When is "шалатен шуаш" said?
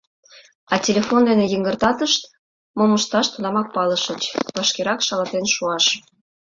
5.07-5.85